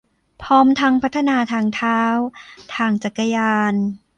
[0.43, 2.01] พร้อมทั้งพัฒนาทางเท้า
[2.75, 3.73] ทางจักรยาน